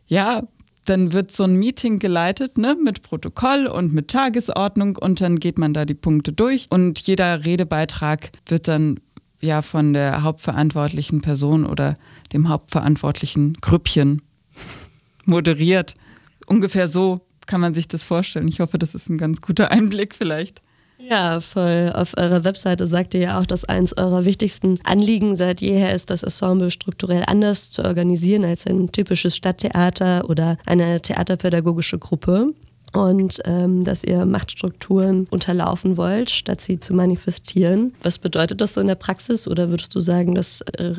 ja, 0.08 0.44
dann 0.86 1.14
wird 1.14 1.32
so 1.32 1.44
ein 1.44 1.56
Meeting 1.56 2.00
geleitet 2.00 2.58
ne, 2.58 2.76
mit 2.82 3.04
Protokoll 3.04 3.68
und 3.68 3.94
mit 3.94 4.10
Tagesordnung 4.10 4.96
und 4.96 5.22
dann 5.22 5.40
geht 5.40 5.60
man 5.60 5.74
da 5.74 5.86
die 5.86 5.94
Punkte 5.94 6.34
durch 6.34 6.68
und 6.70 7.00
jeder 7.00 7.46
Redebeitrag 7.46 8.32
wird 8.48 8.68
dann 8.68 9.00
ja 9.40 9.62
von 9.62 9.94
der 9.94 10.24
hauptverantwortlichen 10.24 11.22
Person 11.22 11.66
oder 11.66 11.98
dem 12.34 12.50
hauptverantwortlichen 12.50 13.54
Grüppchen 13.62 14.22
moderiert. 15.26 15.96
Ungefähr 16.48 16.88
so 16.88 17.22
kann 17.50 17.60
man 17.60 17.74
sich 17.74 17.88
das 17.88 18.04
vorstellen. 18.04 18.48
Ich 18.48 18.60
hoffe, 18.60 18.78
das 18.78 18.96
ist 18.96 19.10
ein 19.10 19.18
ganz 19.18 19.42
guter 19.42 19.72
Einblick 19.72 20.16
vielleicht. 20.16 20.62
Ja, 21.00 21.40
voll. 21.40 21.92
Auf 21.96 22.16
eurer 22.18 22.44
Webseite 22.44 22.86
sagt 22.86 23.14
ihr 23.14 23.22
ja 23.22 23.40
auch, 23.40 23.46
dass 23.46 23.66
eins 23.66 23.98
eurer 23.98 24.26
wichtigsten 24.26 24.80
Anliegen 24.84 25.36
seit 25.36 25.62
jeher 25.62 25.96
ist, 25.96 26.10
das 26.10 26.24
Ensemble 26.24 26.72
strukturell 26.72 27.24
anders 27.26 27.72
zu 27.72 27.84
organisieren 27.84 28.46
als 28.46 28.68
ein 28.68 28.92
typisches 28.92 29.36
Stadttheater 29.36 30.30
oder 30.30 30.58
eine 30.66 31.02
theaterpädagogische 31.02 31.98
Gruppe 31.98 32.54
und 32.94 33.40
ähm, 33.46 33.84
dass 33.84 34.04
ihr 34.04 34.26
Machtstrukturen 34.26 35.28
unterlaufen 35.30 35.98
wollt, 35.98 36.30
statt 36.30 36.62
sie 36.62 36.80
zu 36.80 36.94
manifestieren. 36.94 37.94
Was 38.02 38.18
bedeutet 38.18 38.62
das 38.62 38.74
so 38.74 38.82
in 38.82 38.88
der 38.88 38.96
Praxis 38.96 39.48
oder 39.48 39.70
würdest 39.70 39.94
du 39.96 40.00
sagen, 40.00 40.36
das 40.36 40.62
äh, 40.62 40.96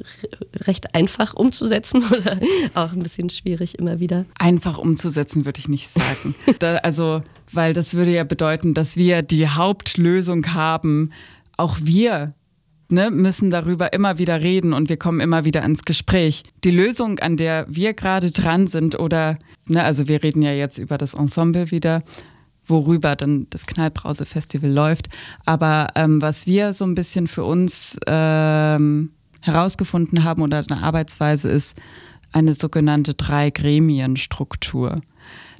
recht 0.66 0.94
einfach 0.94 1.34
umzusetzen 1.34 2.02
oder 2.10 2.38
auch 2.74 2.92
ein 2.92 3.02
bisschen 3.02 3.30
schwierig 3.30 3.78
immer 3.78 4.00
wieder? 4.00 4.24
Einfach 4.38 4.78
umzusetzen 4.78 5.44
würde 5.44 5.58
ich 5.58 5.68
nicht 5.68 5.90
sagen. 5.90 6.34
da, 6.58 6.76
also, 6.76 7.22
weil 7.52 7.72
das 7.72 7.94
würde 7.94 8.12
ja 8.12 8.24
bedeuten, 8.24 8.74
dass 8.74 8.96
wir 8.96 9.22
die 9.22 9.48
Hauptlösung 9.48 10.54
haben. 10.54 11.12
Auch 11.56 11.78
wir 11.82 12.34
ne, 12.90 13.10
müssen 13.10 13.50
darüber 13.50 13.92
immer 13.92 14.18
wieder 14.18 14.40
reden 14.40 14.72
und 14.72 14.88
wir 14.88 14.96
kommen 14.96 15.20
immer 15.20 15.44
wieder 15.44 15.62
ins 15.62 15.84
Gespräch. 15.84 16.44
Die 16.64 16.70
Lösung, 16.70 17.18
an 17.18 17.36
der 17.36 17.66
wir 17.68 17.94
gerade 17.94 18.30
dran 18.30 18.66
sind 18.66 18.98
oder, 18.98 19.38
ne, 19.66 19.82
also 19.84 20.08
wir 20.08 20.22
reden 20.22 20.42
ja 20.42 20.52
jetzt 20.52 20.78
über 20.78 20.98
das 20.98 21.14
Ensemble 21.14 21.70
wieder, 21.70 22.02
worüber 22.66 23.16
dann 23.16 23.46
das 23.50 23.66
Knallbrause-Festival 23.66 24.70
läuft. 24.70 25.08
Aber 25.44 25.88
ähm, 25.94 26.22
was 26.22 26.46
wir 26.46 26.72
so 26.72 26.84
ein 26.84 26.94
bisschen 26.94 27.26
für 27.26 27.44
uns 27.44 27.98
ähm, 28.06 29.10
herausgefunden 29.40 30.24
haben 30.24 30.42
oder 30.42 30.64
eine 30.68 30.82
Arbeitsweise 30.82 31.48
ist 31.48 31.76
eine 32.32 32.54
sogenannte 32.54 33.14
Drei-Gremien-Struktur. 33.14 35.00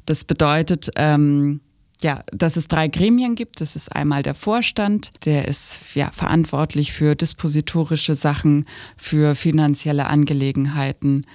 Das 0.07 0.25
bedeutet, 0.25 0.91
ähm, 0.97 1.61
ja, 2.03 2.23
dass 2.33 2.57
es 2.57 2.69
drei 2.69 2.89
Gremien 2.89 3.35
gibt. 3.35 3.61
Das 3.61 3.77
ist 3.77 3.95
einmal 3.95 4.23
der 4.23 4.35
Vorstand, 4.35 5.11
der 5.25 5.49
ist 5.49 5.95
ja 5.95 6.11
verantwortlich 6.11 6.93
für 6.93 7.15
dispositorische 7.15 8.15
Sachen, 8.15 8.67
für 8.97 9.35
finanzielle 9.35 10.07
Angelegenheiten 10.07 11.27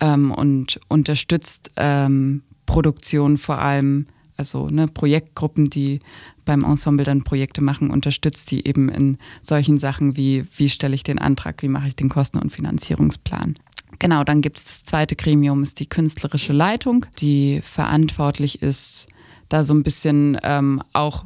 ähm, 0.00 0.30
und 0.30 0.80
unterstützt 0.88 1.70
ähm, 1.76 2.42
Produktion 2.66 3.38
vor 3.38 3.58
allem, 3.58 4.06
also 4.36 4.68
ne, 4.68 4.86
Projektgruppen, 4.86 5.70
die 5.70 6.00
beim 6.44 6.64
Ensemble 6.64 7.04
dann 7.04 7.22
Projekte 7.22 7.62
machen, 7.62 7.90
unterstützt 7.90 8.50
die 8.50 8.66
eben 8.66 8.88
in 8.88 9.18
solchen 9.42 9.78
Sachen 9.78 10.16
wie, 10.16 10.44
wie 10.56 10.68
stelle 10.68 10.94
ich 10.94 11.02
den 11.02 11.18
Antrag, 11.18 11.62
wie 11.62 11.68
mache 11.68 11.88
ich 11.88 11.96
den 11.96 12.08
Kosten- 12.08 12.38
und 12.38 12.50
Finanzierungsplan. 12.50 13.54
Genau, 13.98 14.24
dann 14.24 14.40
gibt 14.40 14.58
es 14.58 14.64
das 14.64 14.84
zweite 14.84 15.16
Gremium, 15.16 15.62
ist 15.62 15.78
die 15.78 15.86
künstlerische 15.86 16.52
Leitung, 16.52 17.06
die 17.18 17.60
verantwortlich 17.62 18.62
ist 18.62 19.08
da 19.52 19.64
so 19.64 19.74
ein 19.74 19.82
bisschen 19.82 20.38
ähm, 20.42 20.82
auch 20.92 21.24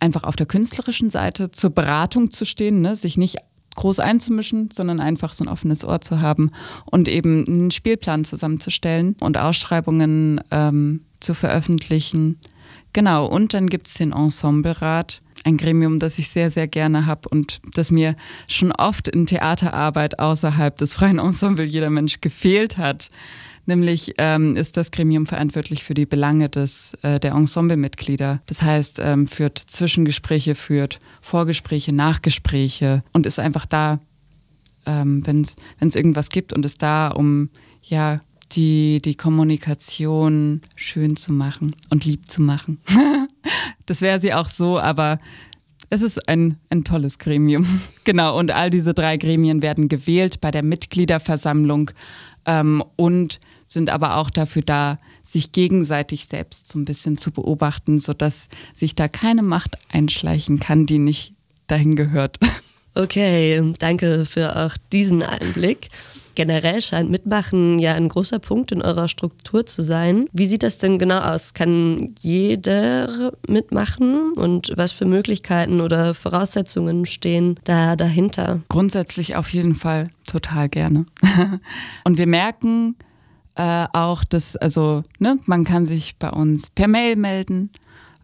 einfach 0.00 0.24
auf 0.24 0.36
der 0.36 0.46
künstlerischen 0.46 1.10
Seite 1.10 1.50
zur 1.50 1.70
Beratung 1.70 2.30
zu 2.30 2.44
stehen, 2.46 2.80
ne? 2.80 2.96
sich 2.96 3.16
nicht 3.16 3.36
groß 3.76 4.00
einzumischen, 4.00 4.70
sondern 4.72 5.00
einfach 5.00 5.32
so 5.32 5.44
ein 5.44 5.48
offenes 5.48 5.84
Ohr 5.84 6.00
zu 6.00 6.20
haben 6.20 6.50
und 6.86 7.08
eben 7.08 7.46
einen 7.46 7.70
Spielplan 7.70 8.24
zusammenzustellen 8.24 9.16
und 9.20 9.38
Ausschreibungen 9.38 10.40
ähm, 10.50 11.04
zu 11.20 11.34
veröffentlichen. 11.34 12.38
Genau, 12.92 13.26
und 13.26 13.54
dann 13.54 13.68
gibt 13.68 13.86
es 13.86 13.94
den 13.94 14.12
Ensemblerat, 14.12 15.22
ein 15.44 15.56
Gremium, 15.56 15.98
das 15.98 16.18
ich 16.18 16.28
sehr, 16.28 16.50
sehr 16.50 16.68
gerne 16.68 17.06
habe 17.06 17.28
und 17.28 17.60
das 17.74 17.90
mir 17.90 18.16
schon 18.46 18.72
oft 18.72 19.08
in 19.08 19.26
Theaterarbeit 19.26 20.18
außerhalb 20.18 20.76
des 20.76 20.94
freien 20.94 21.18
Ensemble 21.18 21.64
jeder 21.64 21.90
Mensch 21.90 22.20
gefehlt 22.20 22.78
hat. 22.78 23.10
Nämlich 23.66 24.14
ähm, 24.18 24.56
ist 24.56 24.76
das 24.76 24.90
Gremium 24.90 25.26
verantwortlich 25.26 25.84
für 25.84 25.94
die 25.94 26.06
Belange 26.06 26.48
des, 26.48 26.94
äh, 27.02 27.20
der 27.20 27.32
Ensemblemitglieder. 27.32 28.40
Das 28.46 28.62
heißt, 28.62 29.00
ähm, 29.02 29.26
führt 29.26 29.58
Zwischengespräche, 29.58 30.54
führt 30.54 31.00
Vorgespräche, 31.20 31.94
Nachgespräche 31.94 33.04
und 33.12 33.26
ist 33.26 33.38
einfach 33.38 33.66
da, 33.66 34.00
ähm, 34.86 35.24
wenn 35.26 35.42
es 35.42 35.94
irgendwas 35.94 36.30
gibt 36.30 36.52
und 36.52 36.64
ist 36.64 36.82
da, 36.82 37.08
um 37.08 37.50
ja 37.82 38.20
die, 38.52 39.00
die 39.04 39.14
Kommunikation 39.14 40.62
schön 40.74 41.16
zu 41.16 41.32
machen 41.32 41.76
und 41.90 42.04
lieb 42.04 42.28
zu 42.28 42.42
machen. 42.42 42.80
das 43.86 44.00
wäre 44.00 44.20
sie 44.20 44.34
auch 44.34 44.48
so, 44.48 44.78
aber 44.78 45.18
es 45.90 46.02
ist 46.02 46.28
ein, 46.28 46.56
ein 46.70 46.84
tolles 46.84 47.18
Gremium. 47.18 47.66
genau, 48.04 48.38
und 48.38 48.50
all 48.50 48.70
diese 48.70 48.94
drei 48.94 49.16
Gremien 49.16 49.62
werden 49.62 49.88
gewählt 49.88 50.40
bei 50.40 50.50
der 50.50 50.62
Mitgliederversammlung 50.62 51.90
ähm, 52.46 52.82
und 52.96 53.40
sind 53.66 53.90
aber 53.90 54.16
auch 54.16 54.30
dafür 54.30 54.62
da, 54.62 54.98
sich 55.22 55.52
gegenseitig 55.52 56.26
selbst 56.26 56.68
so 56.68 56.78
ein 56.78 56.84
bisschen 56.84 57.16
zu 57.16 57.30
beobachten, 57.30 58.00
sodass 58.00 58.48
sich 58.74 58.94
da 58.94 59.06
keine 59.06 59.42
Macht 59.42 59.76
einschleichen 59.92 60.58
kann, 60.58 60.86
die 60.86 60.98
nicht 60.98 61.34
dahin 61.66 61.96
gehört. 61.96 62.38
Okay, 62.92 63.72
danke 63.78 64.24
für 64.24 64.56
auch 64.56 64.76
diesen 64.92 65.22
Einblick. 65.22 65.90
Generell 66.40 66.80
scheint 66.80 67.10
Mitmachen 67.10 67.78
ja 67.78 67.92
ein 67.92 68.08
großer 68.08 68.38
Punkt 68.38 68.72
in 68.72 68.80
eurer 68.80 69.08
Struktur 69.08 69.66
zu 69.66 69.82
sein. 69.82 70.26
Wie 70.32 70.46
sieht 70.46 70.62
das 70.62 70.78
denn 70.78 70.98
genau 70.98 71.18
aus? 71.18 71.52
Kann 71.52 72.14
jeder 72.18 73.32
mitmachen 73.46 74.32
und 74.32 74.72
was 74.74 74.90
für 74.90 75.04
Möglichkeiten 75.04 75.82
oder 75.82 76.14
Voraussetzungen 76.14 77.04
stehen 77.04 77.60
da 77.64 77.94
dahinter? 77.94 78.60
Grundsätzlich 78.70 79.36
auf 79.36 79.50
jeden 79.50 79.74
Fall 79.74 80.08
total 80.26 80.70
gerne. 80.70 81.04
und 82.04 82.16
wir 82.16 82.26
merken, 82.26 82.96
äh, 83.56 83.86
auch, 83.92 84.24
dass, 84.24 84.56
also, 84.56 85.02
ne, 85.18 85.36
man 85.44 85.64
kann 85.64 85.84
sich 85.84 86.16
bei 86.16 86.30
uns 86.30 86.70
per 86.70 86.88
Mail 86.88 87.16
melden 87.16 87.68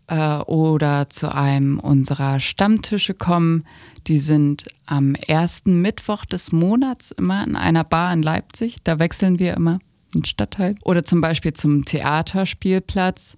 äh, 0.09 0.37
oder 0.39 1.09
zu 1.09 1.35
einem 1.35 1.79
unserer 1.79 2.41
Stammtische 2.41 3.15
kommen. 3.15 3.65
Die 4.07 4.19
sind 4.19 4.67
am 4.87 5.15
ersten 5.15 5.81
Mittwoch 5.83 6.25
des 6.25 6.53
Monats 6.53 7.11
immer 7.11 7.45
in 7.45 7.57
einer 7.57 7.85
Bar 7.85 8.13
in 8.13 8.23
Leipzig. 8.23 8.77
Da 8.85 8.99
wechseln 8.99 9.39
wir 9.39 9.55
immer 9.55 9.79
einen 10.15 10.25
Stadtteil. 10.25 10.77
Oder 10.85 11.05
zum 11.05 11.21
Beispiel 11.21 11.53
zum 11.53 11.85
Theaterspielplatz. 11.85 13.37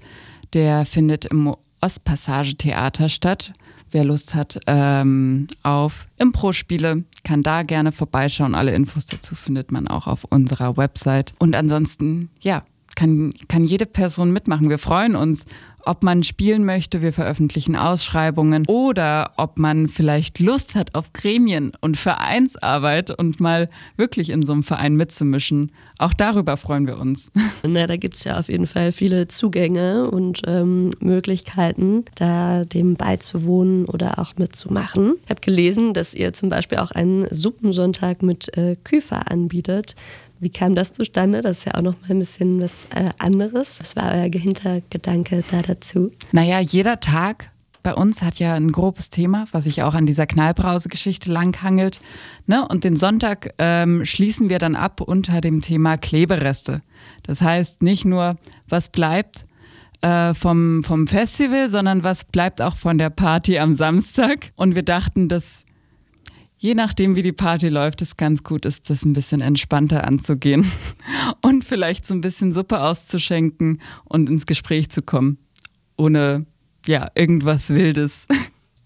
Der 0.53 0.85
findet 0.85 1.27
im 1.27 1.55
Ostpassage 1.81 2.57
Theater 2.57 3.09
statt. 3.09 3.53
Wer 3.91 4.05
Lust 4.05 4.35
hat 4.35 4.61
ähm, 4.67 5.47
auf 5.63 6.09
Impro-Spiele, 6.19 7.05
kann 7.25 7.43
da 7.43 7.63
gerne 7.63 7.91
vorbeischauen. 7.91 8.55
Alle 8.55 8.75
Infos 8.75 9.07
dazu 9.07 9.35
findet 9.35 9.73
man 9.73 9.89
auch 9.89 10.07
auf 10.07 10.25
unserer 10.25 10.77
Website. 10.77 11.35
Und 11.39 11.55
ansonsten, 11.57 12.29
ja, 12.41 12.65
kann, 12.99 13.33
kann 13.47 13.63
jede 13.63 13.87
Person 13.87 14.33
mitmachen. 14.33 14.69
Wir 14.71 14.79
freuen 14.79 15.15
uns 15.15 15.47
ob 15.89 16.03
man 16.03 16.23
spielen 16.23 16.67
möchte, 16.67 17.01
wir 17.01 17.15
veröffentlichen 17.15 17.75
Ausschreibungen 17.75 18.67
oder 18.67 19.33
ob 19.39 19.59
man 19.59 19.89
vielleicht 19.89 20.39
Lust 20.39 20.75
hat 20.75 20.95
auf 20.95 21.15
Gremien 21.15 21.73
und 21.81 21.97
Vereinsarbeit 21.97 23.11
und 23.11 23.41
mal 23.41 23.71
wirklich 23.97 24.29
in 24.29 24.43
so 24.43 24.53
einem 24.53 24.63
Verein 24.63 24.97
mitzumischen. 24.97 25.73
Auch 25.97 26.13
darüber 26.13 26.59
freuen 26.59 26.87
wir 26.87 26.99
uns. 26.99 27.33
Na, 27.67 27.87
da 27.87 27.97
gibt 27.97 28.17
es 28.17 28.25
ja 28.25 28.39
auf 28.39 28.51
jeden 28.51 28.67
Fall 28.67 28.93
viele 28.93 29.29
Zugänge 29.29 30.11
und 30.11 30.43
ähm, 30.47 30.91
Möglichkeiten, 31.01 32.05
da 32.17 32.67
dem 32.67 32.97
beizuwohnen 32.97 33.87
oder 33.87 34.19
auch 34.19 34.37
mitzumachen. 34.37 35.15
Ich 35.25 35.31
habe 35.31 35.41
gelesen, 35.41 35.95
dass 35.95 36.13
ihr 36.13 36.35
zum 36.35 36.51
Beispiel 36.51 36.79
auch 36.79 36.91
einen 36.91 37.27
Suppensonntag 37.31 38.23
mit 38.23 38.55
äh, 38.59 38.77
Küfer 38.85 39.31
anbietet. 39.31 39.97
Wie 40.41 40.51
kam 40.51 40.75
das 40.75 40.93
zustande? 40.93 41.41
Das 41.41 41.59
ist 41.59 41.65
ja 41.67 41.75
auch 41.75 41.83
noch 41.83 42.01
mal 42.03 42.11
ein 42.11 42.19
bisschen 42.21 42.61
was 42.63 42.87
äh, 42.95 43.11
anderes. 43.19 43.81
Was 43.81 43.97
war 43.97 44.13
euer 44.13 44.31
Hintergedanke 44.31 45.43
da 45.51 45.63
dazu? 45.63 46.13
Naja, 46.33 46.61
jeder 46.61 47.01
Tag 47.01 47.51
bei 47.83 47.95
uns 47.95 48.23
hat 48.23 48.39
ja 48.39 48.55
ein 48.55 48.73
grobes 48.73 49.09
Thema, 49.09 49.47
was 49.53 49.65
sich 49.65 49.83
auch 49.83 49.95
an 49.95 50.05
dieser 50.05 50.27
Knallbrause-Geschichte 50.27 51.33
langhangelt. 51.33 52.01
Ne? 52.47 52.67
Und 52.67 52.85
den 52.85 52.97
Sonntag 52.97 53.55
ähm, 53.59 54.05
schließen 54.05 54.51
wir 54.51 54.59
dann 54.59 54.77
ab 54.77 55.01
unter 55.01 55.41
dem 55.41 55.63
Thema 55.63 55.97
Klebereste. 55.97 56.83
Das 57.23 57.41
heißt 57.41 57.83
nicht 57.83 58.05
nur, 58.05 58.37
was 58.69 58.91
bleibt 58.91 59.47
äh, 60.03 60.35
vom, 60.35 60.83
vom 60.83 61.07
Festival, 61.07 61.71
sondern 61.71 62.05
was 62.05 62.25
bleibt 62.25 62.61
auch 62.61 62.77
von 62.77 62.99
der 62.99 63.11
Party 63.11 63.59
am 63.59 63.75
Samstag. 63.75 64.53
Und 64.57 64.75
wir 64.75 64.83
dachten, 64.83 65.29
dass 65.29 65.65
je 66.59 66.75
nachdem, 66.75 67.17
wie 67.17 67.23
die 67.23 67.33
Party 67.33 67.69
läuft, 67.69 68.03
es 68.03 68.17
ganz 68.17 68.43
gut 68.43 68.65
ist, 68.65 68.91
das 68.91 69.05
ein 69.05 69.13
bisschen 69.13 69.41
entspannter 69.41 70.05
anzugehen 70.05 70.71
und 71.43 71.65
vielleicht 71.65 72.07
so 72.07 72.15
ein 72.15 72.21
bisschen 72.21 72.53
Suppe 72.53 72.81
auszuschenken 72.81 73.81
und 74.05 74.29
ins 74.29 74.47
Gespräch 74.47 74.91
zu 74.91 75.03
kommen, 75.03 75.39
ohne 75.97 76.47
ja 76.87 77.11
irgendwas 77.15 77.71
Wildes. 77.71 78.27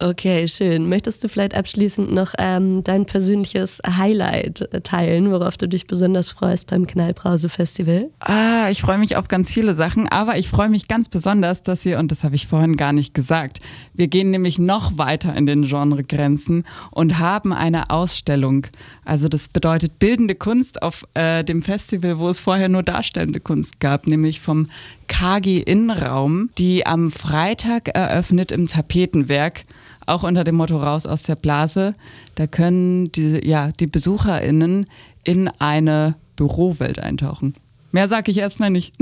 Okay, 0.03 0.49
schön. 0.49 0.89
Möchtest 0.89 1.23
du 1.23 1.29
vielleicht 1.29 1.55
abschließend 1.55 2.13
noch 2.13 2.35
ähm, 2.37 2.83
dein 2.83 3.07
persönliches 3.07 3.81
Highlight 3.87 4.69
teilen, 4.83 5.31
worauf 5.31 5.57
du 5.57 5.69
dich 5.69 5.87
besonders 5.87 6.29
freust 6.29 6.67
beim 6.67 6.89
Knallbrause-Festival? 6.89 8.11
Ah, 8.19 8.69
ich 8.69 8.81
freue 8.81 8.99
mich 8.99 9.15
auf 9.15 9.29
ganz 9.29 9.53
viele 9.53 9.77
Sachen, 9.77 10.09
aber 10.09 10.39
ich 10.39 10.49
freue 10.49 10.71
mich 10.71 10.89
ganz 10.89 11.09
besonders, 11.09 11.63
dass 11.63 11.85
wir, 11.85 12.01
und 12.01 12.11
das 12.11 12.25
habe 12.25 12.35
ich 12.35 12.49
vorhin 12.49 12.77
gar 12.77 12.93
nicht 12.93 13.15
gesagt, 13.15 13.61
wir 13.95 14.09
gehen 14.09 14.31
nämlich 14.31 14.59
noch 14.59 14.99
weiter 14.99 15.37
in 15.37 15.47
den 15.47 15.63
Genregrenzen 15.63 16.65
und 16.91 17.21
haben 17.21 17.53
eine 17.53 17.89
Ausstellung. 17.91 18.67
Also 19.05 19.29
das 19.29 19.51
bedeutet 19.51 20.01
bildende 20.01 20.35
Kunst 20.35 20.83
auf 20.83 21.07
äh, 21.15 21.45
dem 21.45 21.63
Festival, 21.63 22.19
wo 22.19 22.29
es 22.29 22.41
vorher 22.41 22.69
nur 22.69 22.83
darstellende 22.83 23.39
Kunst 23.39 23.79
gab, 23.79 24.09
nämlich 24.09 24.41
vom 24.41 24.67
KG 25.07 25.59
Innenraum, 25.59 26.51
die 26.59 26.87
am 26.87 27.13
Freitag 27.13 27.89
eröffnet 27.89 28.51
im 28.51 28.67
Tapetenwerk, 28.67 29.65
auch 30.07 30.23
unter 30.23 30.45
dem 30.45 30.57
Motto 30.57 30.77
Raus 30.77 31.07
aus 31.07 31.23
der 31.23 31.37
Blase. 31.37 31.95
Da 32.35 32.47
können 32.47 33.13
die, 33.13 33.41
ja, 33.47 33.71
die 33.73 33.87
BesucherInnen 33.87 34.87
in 35.25 35.49
eine 35.59 36.17
Bürowelt 36.37 36.99
eintauchen. 36.99 37.55
Mehr 37.93 38.09
sage 38.09 38.31
ich 38.31 38.39
erstmal 38.39 38.71
nicht. 38.71 38.95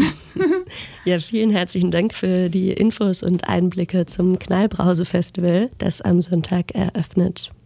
ja, 1.05 1.21
vielen 1.21 1.51
herzlichen 1.51 1.93
Dank 1.93 2.13
für 2.13 2.49
die 2.49 2.73
Infos 2.73 3.23
und 3.23 3.49
Einblicke 3.49 4.05
zum 4.05 4.39
Knallbrause-Festival, 4.39 5.71
das 5.79 6.03
am 6.03 6.21
Sonntag 6.21 6.73
eröffnet. 6.73 7.53